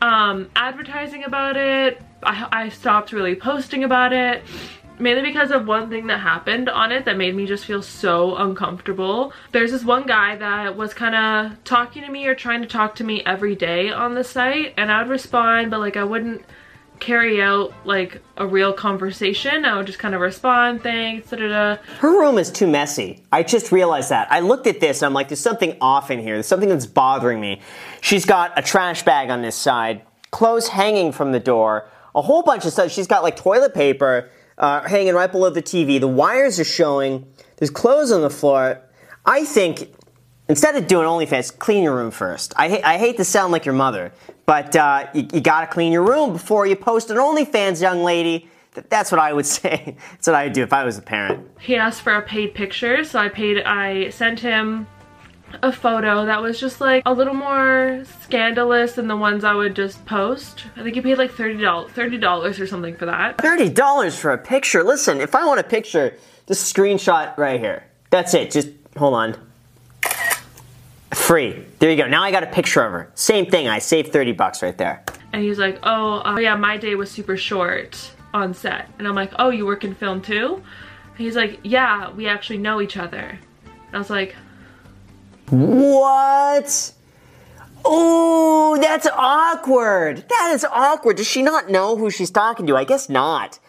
um, 0.01 0.50
advertising 0.56 1.24
about 1.24 1.58
it. 1.58 2.01
I, 2.24 2.48
I 2.51 2.70
stopped 2.70 3.12
really 3.12 3.36
posting 3.36 3.84
about 3.84 4.13
it 4.13 4.44
mainly 5.00 5.22
because 5.22 5.51
of 5.51 5.68
one 5.68 5.89
thing 5.89 6.08
that 6.08 6.20
happened 6.20 6.70
on 6.70 6.92
it 6.92 7.06
that 7.06 7.18
made 7.18 7.36
me 7.36 7.46
just 7.46 7.66
feel 7.66 7.82
so 7.82 8.36
uncomfortable. 8.36 9.34
There's 9.51 9.72
this 9.72 9.84
one 9.84 10.06
guy 10.06 10.36
that 10.36 10.75
was 10.75 10.94
kind 10.94 11.16
of 11.16 11.63
talking 11.63 12.04
to 12.04 12.12
me 12.12 12.27
or 12.27 12.36
trying 12.36 12.62
to 12.62 12.68
talk 12.68 12.96
to 12.96 13.04
me 13.04 13.24
every 13.25 13.56
day 13.56 13.89
on 13.89 14.16
the 14.16 14.24
site 14.24 14.74
and 14.77 14.92
I 14.92 15.01
would 15.01 15.10
respond 15.10 15.72
but 15.72 15.80
like 15.80 15.98
I 15.98 16.04
wouldn't 16.04 16.44
carry 17.00 17.42
out 17.42 17.74
like 17.86 18.22
a 18.38 18.48
real 18.48 18.74
conversation. 18.74 19.66
I 19.66 19.77
would 19.77 19.86
just 19.86 20.00
kind 20.00 20.16
of 20.16 20.22
respond, 20.22 20.84
thanks, 20.84 21.30
da 21.30 21.38
da. 21.38 21.75
Her 22.00 22.10
room 22.10 22.38
is 22.38 22.51
too 22.51 22.68
messy. 22.68 23.24
I 23.32 23.44
just 23.44 23.72
realized 23.72 24.10
that. 24.10 24.27
I 24.32 24.39
looked 24.39 24.68
at 24.68 24.80
this, 24.80 25.01
and 25.01 25.08
I'm 25.08 25.13
like, 25.13 25.30
there's 25.30 25.39
something 25.39 25.77
off 25.80 26.12
in 26.12 26.20
here. 26.20 26.36
There's 26.36 26.48
something 26.48 26.70
that's 26.70 26.86
bothering 26.86 27.39
me. 27.39 27.62
She's 28.01 28.25
got 28.25 28.58
a 28.58 28.62
trash 28.62 29.04
bag 29.04 29.30
on 29.30 29.42
this 29.42 29.56
side, 29.56 30.01
clothes 30.32 30.68
hanging 30.68 31.12
from 31.12 31.32
the 31.32 31.39
door, 31.39 31.88
a 32.16 32.22
whole 32.22 32.42
bunch 32.42 32.66
of 32.66 32.74
stuff. 32.74 32.92
She's 32.92 33.08
got 33.08 33.24
like 33.24 33.36
toilet 33.36 33.74
paper 33.74 34.30
uh, 34.57 34.81
hanging 34.87 35.13
right 35.13 35.31
below 35.31 35.49
the 35.49 35.61
TV. 35.61 35.99
The 35.99 36.07
wires 36.07 36.59
are 36.59 36.63
showing. 36.65 37.25
There's 37.57 37.69
clothes 37.71 38.11
on 38.11 38.21
the 38.21 38.29
floor. 38.29 38.81
I 39.25 39.43
think 39.45 39.93
instead 40.49 40.75
of 40.75 40.87
doing 40.87 41.05
OnlyFans, 41.07 41.57
clean 41.57 41.83
your 41.83 41.95
room 41.95 42.11
first. 42.11 42.53
I, 42.57 42.69
ha- 42.69 42.81
I 42.83 42.97
hate 42.97 43.17
to 43.17 43.25
sound 43.25 43.51
like 43.51 43.65
your 43.65 43.75
mother, 43.75 44.11
but 44.45 44.75
uh, 44.75 45.07
you, 45.13 45.27
you 45.33 45.41
gotta 45.41 45.67
clean 45.67 45.91
your 45.91 46.03
room 46.03 46.33
before 46.33 46.65
you 46.67 46.75
post 46.75 47.09
an 47.09 47.17
OnlyFans, 47.17 47.81
young 47.81 48.03
lady. 48.03 48.47
Th- 48.73 48.85
That's 48.89 49.11
what 49.11 49.19
I 49.19 49.33
would 49.33 49.45
say. 49.57 49.95
That's 50.11 50.27
what 50.27 50.35
I 50.35 50.45
would 50.45 50.53
do 50.53 50.63
if 50.63 50.71
I 50.73 50.83
was 50.85 50.97
a 50.97 51.01
parent. 51.01 51.47
He 51.59 51.75
asked 51.75 52.01
for 52.01 52.13
a 52.15 52.21
paid 52.21 52.53
picture, 52.55 53.03
so 53.03 53.19
I 53.19 53.29
paid, 53.29 53.61
I 53.63 54.09
sent 54.09 54.39
him 54.39 54.87
a 55.62 55.72
photo 55.72 56.25
that 56.25 56.42
was 56.42 56.60
just 56.60 56.82
like 56.82 57.04
a 57.06 57.13
little 57.13 57.34
more 57.34 58.04
scandalous 58.22 58.94
than 58.94 59.08
the 59.08 59.16
ones 59.16 59.44
I 59.44 59.54
would 59.54 59.75
just 59.75 60.06
post. 60.06 60.66
I 60.75 60.84
think 60.84 60.96
he 60.96 61.01
paid 61.01 61.18
like 61.18 61.32
$30, 61.32 61.89
$30 61.89 62.60
or 62.60 62.68
something 62.68 62.96
for 62.96 63.06
that. 63.06 63.38
Thirty 63.42 63.70
dollars 63.70 64.18
for 64.18 64.32
a 64.32 64.38
picture. 64.38 64.84
Listen, 64.84 65.22
if 65.22 65.36
I 65.36 65.46
want 65.46 65.60
a 65.60 65.63
picture, 65.63 66.16
just 66.48 66.74
screenshot 66.74 67.38
right 67.38 67.60
here. 67.60 67.84
That's 68.10 68.34
it. 68.34 68.51
Just 68.51 68.70
hold 68.96 69.13
on. 69.13 69.36
Free. 71.13 71.66
There 71.80 71.89
you 71.89 71.98
go. 71.98 72.08
Now 72.08 72.24
I 72.24 72.32
got 72.32 72.44
a 72.44 72.48
picture 72.48 72.84
of 72.84 72.92
her. 72.92 73.12
Same 73.16 73.46
thing. 73.46 73.68
I 73.68 73.80
saved 73.80 74.12
thirty 74.12 74.32
bucks 74.32 74.62
right 74.62 74.77
there. 74.77 75.04
And 75.34 75.44
he's 75.44 75.60
like, 75.60 75.80
oh, 75.84 76.22
uh, 76.25 76.38
yeah, 76.39 76.56
my 76.56 76.77
day 76.77 76.96
was 76.96 77.12
super 77.12 77.36
short 77.36 78.12
on 78.34 78.54
set. 78.54 78.89
And 78.98 79.08
I'm 79.08 79.16
like, 79.16 79.32
oh, 79.39 79.50
you 79.50 79.66
work 79.66 79.84
in 79.84 79.94
film 79.94 80.22
too? 80.22 80.56
And 80.56 81.18
he's 81.18 81.36
like, 81.36 81.60
yeah, 81.63 82.12
we 82.12 82.27
actually 82.27 82.60
know 82.60 82.82
each 82.82 82.98
other. 82.98 83.38
And 83.66 83.96
I 83.96 83.98
was 83.98 84.10
like, 84.10 84.36
What? 85.50 86.94
Oh, 87.86 88.77
that's 88.82 89.08
awkward. 89.08 90.25
That 90.27 90.51
is 90.54 90.66
awkward. 90.66 91.18
Does 91.18 91.27
she 91.27 91.42
not 91.42 91.70
know 91.70 91.96
who 91.96 92.10
she's 92.10 92.32
talking 92.32 92.68
to? 92.68 92.75
I 92.75 92.84
guess 92.84 93.08
not. 93.08 93.60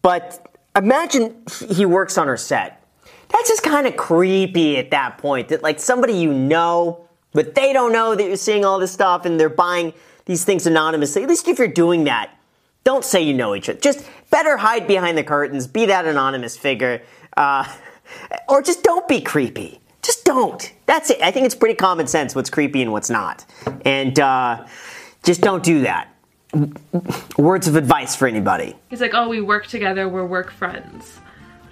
But 0.00 0.56
imagine 0.74 1.42
he 1.68 1.84
works 1.84 2.16
on 2.16 2.26
her 2.26 2.36
set. 2.36 2.82
That's 3.28 3.48
just 3.48 3.62
kind 3.62 3.86
of 3.86 3.96
creepy 3.96 4.78
at 4.78 4.90
that 4.92 5.18
point. 5.18 5.48
That 5.48 5.62
like 5.62 5.80
somebody 5.80 6.14
you 6.14 6.32
know, 6.32 7.06
but 7.32 7.54
they 7.54 7.72
don't 7.72 7.92
know 7.92 8.14
that 8.14 8.24
you're 8.24 8.36
seeing 8.36 8.64
all 8.64 8.78
this 8.78 8.92
stuff 8.92 9.26
and 9.26 9.38
they're 9.38 9.48
buying 9.48 9.92
these 10.24 10.44
things 10.44 10.66
anonymously. 10.66 11.22
At 11.22 11.28
least 11.28 11.48
if 11.48 11.58
you're 11.58 11.68
doing 11.68 12.04
that, 12.04 12.30
don't 12.84 13.04
say 13.04 13.20
you 13.20 13.34
know 13.34 13.54
each 13.54 13.68
other. 13.68 13.78
Just 13.78 14.08
better 14.30 14.56
hide 14.56 14.86
behind 14.86 15.18
the 15.18 15.24
curtains, 15.24 15.66
be 15.66 15.86
that 15.86 16.06
anonymous 16.06 16.56
figure, 16.56 17.02
uh, 17.36 17.70
or 18.48 18.62
just 18.62 18.82
don't 18.82 19.06
be 19.08 19.20
creepy. 19.20 19.80
Just 20.06 20.24
don't. 20.24 20.72
That's 20.86 21.10
it. 21.10 21.20
I 21.20 21.32
think 21.32 21.46
it's 21.46 21.56
pretty 21.56 21.74
common 21.74 22.06
sense 22.06 22.36
what's 22.36 22.48
creepy 22.48 22.80
and 22.80 22.92
what's 22.92 23.10
not. 23.10 23.44
And 23.84 24.16
uh, 24.20 24.64
just 25.24 25.40
don't 25.40 25.64
do 25.64 25.80
that. 25.80 26.14
Words 27.36 27.66
of 27.66 27.74
advice 27.74 28.14
for 28.14 28.28
anybody. 28.28 28.76
he's 28.88 29.00
like, 29.00 29.14
oh, 29.14 29.28
we 29.28 29.40
work 29.40 29.66
together, 29.66 30.08
we're 30.08 30.24
work 30.24 30.52
friends. 30.52 31.18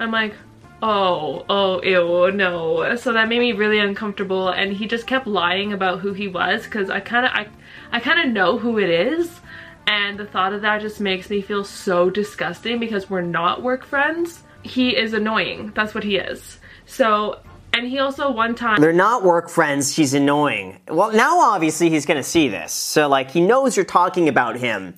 I'm 0.00 0.10
like, 0.10 0.34
oh, 0.82 1.44
oh, 1.48 1.80
ew, 1.84 2.32
no. 2.32 2.96
So 2.96 3.12
that 3.12 3.28
made 3.28 3.38
me 3.38 3.52
really 3.52 3.78
uncomfortable 3.78 4.48
and 4.48 4.72
he 4.72 4.88
just 4.88 5.06
kept 5.06 5.28
lying 5.28 5.72
about 5.72 6.00
who 6.00 6.12
he 6.12 6.26
was 6.26 6.64
because 6.64 6.90
I 6.90 6.98
kind 6.98 7.26
of, 7.26 7.30
I, 7.32 7.46
I 7.92 8.00
kind 8.00 8.18
of 8.18 8.34
know 8.34 8.58
who 8.58 8.80
it 8.80 8.90
is. 8.90 9.30
And 9.86 10.18
the 10.18 10.26
thought 10.26 10.52
of 10.52 10.62
that 10.62 10.80
just 10.80 11.00
makes 11.00 11.30
me 11.30 11.40
feel 11.40 11.62
so 11.62 12.10
disgusting 12.10 12.80
because 12.80 13.08
we're 13.08 13.20
not 13.20 13.62
work 13.62 13.84
friends. 13.84 14.42
He 14.64 14.96
is 14.96 15.12
annoying. 15.12 15.70
That's 15.76 15.94
what 15.94 16.02
he 16.02 16.16
is. 16.16 16.58
So, 16.86 17.38
and 17.74 17.86
he 17.88 17.98
also 17.98 18.30
one 18.30 18.54
time 18.54 18.80
They're 18.80 18.92
not 18.92 19.22
work 19.24 19.48
friends. 19.48 19.92
She's 19.92 20.14
annoying. 20.14 20.78
Well, 20.88 21.12
now 21.12 21.40
obviously 21.40 21.90
he's 21.90 22.06
to 22.18 22.22
see 22.22 22.48
this. 22.48 22.72
So, 22.72 23.08
like, 23.08 23.30
he 23.30 23.40
knows 23.40 23.76
you're 23.76 23.84
talking 23.84 24.28
about 24.28 24.56
him. 24.56 24.94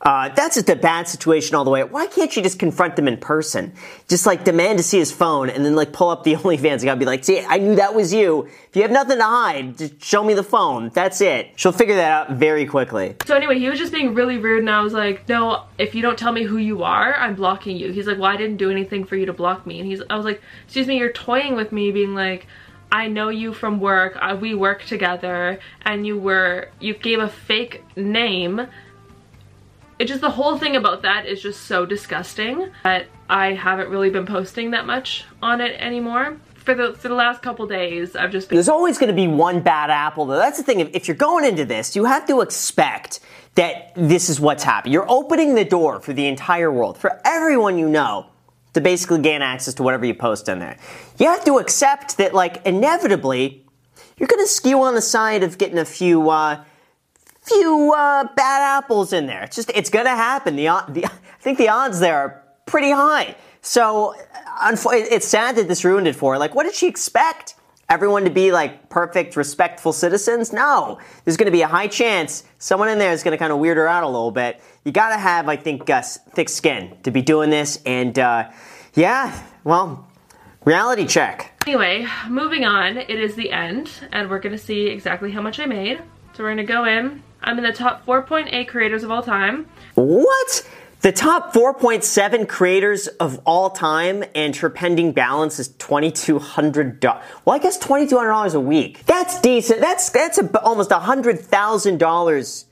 Uh, 0.00 0.28
that's 0.30 0.54
just 0.54 0.70
a 0.70 0.76
bad 0.76 1.08
situation 1.08 1.56
all 1.56 1.64
the 1.64 1.70
way. 1.70 1.82
Why 1.82 2.06
can't 2.06 2.34
you 2.36 2.42
just 2.42 2.58
confront 2.58 2.94
them 2.96 3.08
in 3.08 3.16
person? 3.16 3.72
Just 4.08 4.26
like 4.26 4.44
demand 4.44 4.78
to 4.78 4.84
see 4.84 4.98
his 4.98 5.10
phone 5.10 5.50
and 5.50 5.64
then 5.64 5.74
like 5.74 5.92
pull 5.92 6.08
up 6.10 6.22
the 6.22 6.34
OnlyFans. 6.36 6.80
You 6.80 6.86
gotta 6.86 7.00
be 7.00 7.06
like, 7.06 7.24
see, 7.24 7.44
I 7.44 7.58
knew 7.58 7.74
that 7.76 7.94
was 7.94 8.12
you. 8.12 8.48
If 8.68 8.76
you 8.76 8.82
have 8.82 8.92
nothing 8.92 9.18
to 9.18 9.24
hide, 9.24 9.76
just 9.78 10.04
show 10.04 10.22
me 10.22 10.34
the 10.34 10.44
phone. 10.44 10.90
That's 10.94 11.20
it. 11.20 11.50
She'll 11.56 11.72
figure 11.72 11.96
that 11.96 12.12
out 12.12 12.36
very 12.36 12.64
quickly. 12.64 13.16
So 13.26 13.34
anyway, 13.34 13.58
he 13.58 13.68
was 13.68 13.78
just 13.78 13.92
being 13.92 14.14
really 14.14 14.38
rude 14.38 14.60
and 14.60 14.70
I 14.70 14.82
was 14.82 14.92
like, 14.92 15.28
no, 15.28 15.64
if 15.78 15.94
you 15.94 16.02
don't 16.02 16.18
tell 16.18 16.32
me 16.32 16.44
who 16.44 16.58
you 16.58 16.84
are, 16.84 17.14
I'm 17.14 17.34
blocking 17.34 17.76
you. 17.76 17.90
He's 17.90 18.06
like, 18.06 18.18
well, 18.18 18.30
I 18.30 18.36
didn't 18.36 18.58
do 18.58 18.70
anything 18.70 19.04
for 19.04 19.16
you 19.16 19.26
to 19.26 19.32
block 19.32 19.66
me. 19.66 19.80
And 19.80 19.88
he's, 19.88 20.00
I 20.08 20.16
was 20.16 20.24
like, 20.24 20.40
excuse 20.64 20.86
me, 20.86 20.98
you're 20.98 21.12
toying 21.12 21.56
with 21.56 21.72
me 21.72 21.90
being 21.90 22.14
like, 22.14 22.46
I 22.90 23.08
know 23.08 23.28
you 23.28 23.52
from 23.52 23.80
work, 23.80 24.18
we 24.40 24.54
work 24.54 24.84
together, 24.84 25.58
and 25.82 26.06
you 26.06 26.18
were, 26.18 26.70
you 26.80 26.94
gave 26.94 27.18
a 27.18 27.28
fake 27.28 27.84
name. 27.96 28.66
It 29.98 30.06
just, 30.06 30.20
the 30.20 30.30
whole 30.30 30.56
thing 30.56 30.76
about 30.76 31.02
that 31.02 31.26
is 31.26 31.42
just 31.42 31.62
so 31.62 31.84
disgusting 31.84 32.70
that 32.84 33.06
I 33.28 33.52
haven't 33.54 33.88
really 33.88 34.10
been 34.10 34.26
posting 34.26 34.70
that 34.70 34.86
much 34.86 35.24
on 35.42 35.60
it 35.60 35.80
anymore. 35.80 36.38
For 36.54 36.74
the, 36.74 36.92
for 36.94 37.08
the 37.08 37.14
last 37.14 37.42
couple 37.42 37.66
days, 37.66 38.14
I've 38.14 38.30
just 38.30 38.48
been 38.48 38.56
There's 38.56 38.68
always 38.68 38.98
going 38.98 39.08
to 39.08 39.16
be 39.16 39.26
one 39.26 39.60
bad 39.60 39.90
apple, 39.90 40.26
though. 40.26 40.36
That's 40.36 40.58
the 40.58 40.62
thing. 40.62 40.80
If, 40.80 40.90
if 40.92 41.08
you're 41.08 41.16
going 41.16 41.44
into 41.44 41.64
this, 41.64 41.96
you 41.96 42.04
have 42.04 42.26
to 42.26 42.42
expect 42.42 43.20
that 43.54 43.92
this 43.96 44.28
is 44.28 44.38
what's 44.38 44.62
happening. 44.62 44.92
You're 44.92 45.10
opening 45.10 45.54
the 45.54 45.64
door 45.64 45.98
for 45.98 46.12
the 46.12 46.26
entire 46.26 46.70
world, 46.70 46.96
for 46.98 47.20
everyone 47.24 47.78
you 47.78 47.88
know, 47.88 48.26
to 48.74 48.80
basically 48.80 49.20
gain 49.20 49.42
access 49.42 49.74
to 49.74 49.82
whatever 49.82 50.04
you 50.06 50.14
post 50.14 50.48
in 50.48 50.58
there. 50.58 50.76
You 51.18 51.26
have 51.26 51.44
to 51.46 51.58
accept 51.58 52.18
that, 52.18 52.34
like, 52.34 52.64
inevitably, 52.64 53.64
you're 54.18 54.28
going 54.28 54.44
to 54.44 54.50
skew 54.50 54.82
on 54.82 54.94
the 54.94 55.00
side 55.00 55.42
of 55.42 55.58
getting 55.58 55.78
a 55.78 55.84
few, 55.84 56.28
uh, 56.30 56.62
few 57.48 57.92
uh, 57.96 58.24
bad 58.34 58.62
apples 58.78 59.12
in 59.12 59.26
there. 59.26 59.42
It's 59.44 59.56
just, 59.56 59.70
it's 59.74 59.90
going 59.90 60.04
to 60.04 60.10
happen. 60.10 60.56
The, 60.56 60.66
the, 60.88 61.06
I 61.06 61.40
think 61.40 61.58
the 61.58 61.68
odds 61.68 62.00
there 62.00 62.16
are 62.16 62.42
pretty 62.66 62.90
high. 62.90 63.34
So, 63.60 64.14
it's 64.62 65.26
sad 65.26 65.56
that 65.56 65.68
this 65.68 65.84
ruined 65.84 66.06
it 66.06 66.16
for 66.16 66.32
her. 66.32 66.38
Like, 66.38 66.54
what 66.54 66.64
did 66.64 66.74
she 66.74 66.86
expect? 66.86 67.54
Everyone 67.90 68.24
to 68.24 68.30
be 68.30 68.52
like 68.52 68.90
perfect, 68.90 69.34
respectful 69.34 69.92
citizens? 69.92 70.52
No. 70.52 70.98
There's 71.24 71.38
going 71.38 71.46
to 71.46 71.52
be 71.52 71.62
a 71.62 71.68
high 71.68 71.86
chance 71.88 72.44
someone 72.58 72.88
in 72.90 72.98
there 72.98 73.12
is 73.12 73.22
going 73.22 73.32
to 73.32 73.38
kind 73.38 73.52
of 73.52 73.58
weird 73.58 73.78
her 73.78 73.88
out 73.88 74.04
a 74.04 74.06
little 74.06 74.30
bit. 74.30 74.60
You 74.84 74.92
got 74.92 75.10
to 75.10 75.18
have, 75.18 75.48
I 75.48 75.56
think, 75.56 75.88
uh, 75.88 76.02
thick 76.02 76.50
skin 76.50 76.96
to 77.04 77.10
be 77.10 77.22
doing 77.22 77.50
this. 77.50 77.80
And 77.86 78.18
uh, 78.18 78.50
yeah, 78.94 79.42
well, 79.64 80.06
reality 80.64 81.06
check. 81.06 81.52
Anyway, 81.66 82.06
moving 82.28 82.64
on, 82.64 82.96
it 82.98 83.10
is 83.10 83.34
the 83.36 83.52
end, 83.52 83.90
and 84.12 84.28
we're 84.28 84.38
gonna 84.38 84.58
see 84.58 84.86
exactly 84.86 85.30
how 85.30 85.42
much 85.42 85.58
I 85.60 85.66
made. 85.66 86.02
So 86.34 86.44
we're 86.44 86.50
gonna 86.50 86.64
go 86.64 86.84
in. 86.84 87.22
I'm 87.42 87.58
in 87.58 87.64
the 87.64 87.72
top 87.72 88.04
4.8 88.06 88.68
creators 88.68 89.04
of 89.04 89.10
all 89.10 89.22
time. 89.22 89.66
What? 89.94 90.68
The 91.00 91.12
top 91.12 91.54
4.7 91.54 92.48
creators 92.48 93.06
of 93.06 93.40
all 93.46 93.70
time, 93.70 94.24
and 94.34 94.56
her 94.56 94.68
pending 94.68 95.12
balance 95.12 95.60
is 95.60 95.68
$2,200. 95.68 97.22
Well, 97.44 97.54
I 97.54 97.60
guess 97.60 97.78
$2,200 97.78 98.54
a 98.54 98.60
week. 98.60 99.06
That's 99.06 99.40
decent. 99.40 99.80
That's 99.80 100.10
that's 100.10 100.38
a, 100.38 100.60
almost 100.60 100.90
$100,000 100.90 102.64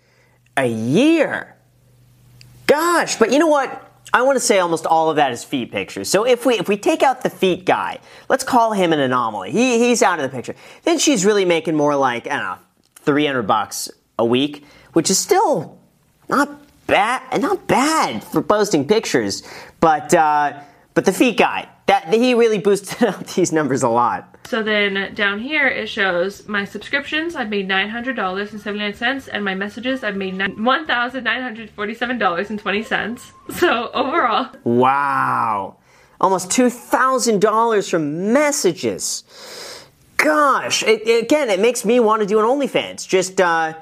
a 0.56 0.66
year. 0.66 1.56
Gosh, 2.66 3.16
but 3.16 3.32
you 3.32 3.38
know 3.38 3.46
what? 3.46 3.82
I 4.12 4.22
want 4.22 4.36
to 4.36 4.40
say 4.40 4.58
almost 4.58 4.86
all 4.86 5.08
of 5.08 5.16
that 5.16 5.30
is 5.30 5.44
feet 5.44 5.70
pictures. 5.70 6.08
So 6.08 6.26
if 6.26 6.44
we 6.44 6.54
if 6.58 6.68
we 6.68 6.76
take 6.76 7.04
out 7.04 7.22
the 7.22 7.30
feet 7.30 7.64
guy, 7.64 7.98
let's 8.28 8.42
call 8.42 8.72
him 8.72 8.92
an 8.92 8.98
anomaly. 8.98 9.52
He 9.52 9.78
he's 9.78 10.02
out 10.02 10.18
of 10.18 10.28
the 10.28 10.34
picture. 10.34 10.56
Then 10.82 10.98
she's 10.98 11.24
really 11.24 11.44
making 11.44 11.76
more 11.76 11.94
like 11.94 12.26
I 12.26 12.30
don't 12.30 12.42
know, 12.42 12.58
300 13.02 13.42
bucks 13.42 13.90
a 14.18 14.24
week, 14.24 14.64
which 14.92 15.10
is 15.10 15.18
still 15.18 15.78
not 16.28 16.48
bad, 16.86 17.40
not 17.40 17.66
bad 17.66 18.22
for 18.24 18.42
posting 18.42 18.86
pictures. 18.86 19.42
But 19.80 20.12
uh, 20.14 20.60
but 20.94 21.04
the 21.04 21.12
feet 21.12 21.36
guy, 21.36 21.68
that 21.86 22.12
he 22.12 22.34
really 22.34 22.58
boosted 22.58 23.02
up 23.08 23.26
these 23.28 23.52
numbers 23.52 23.82
a 23.82 23.88
lot. 23.88 24.32
So 24.48 24.62
then 24.62 25.12
down 25.14 25.40
here 25.40 25.66
it 25.66 25.88
shows 25.88 26.46
my 26.46 26.64
subscriptions, 26.64 27.34
I've 27.34 27.48
made 27.48 27.68
$900.79, 27.68 29.28
and 29.32 29.44
my 29.44 29.56
messages, 29.56 30.04
I've 30.04 30.14
made 30.16 30.34
$1,947.20. 30.36 33.32
So 33.58 33.90
overall, 33.92 34.48
Wow, 34.64 35.76
almost 36.20 36.50
two 36.50 36.70
thousand 36.70 37.40
dollars 37.40 37.88
from 37.88 38.32
messages. 38.32 39.24
Gosh, 40.16 40.82
it- 40.82 41.22
again, 41.24 41.50
it 41.50 41.60
makes 41.60 41.84
me 41.84 42.00
want 42.00 42.22
to 42.22 42.26
do 42.26 42.38
an 42.38 42.44
OnlyFans. 42.44 43.06
Just 43.06 43.40
uh, 43.40 43.74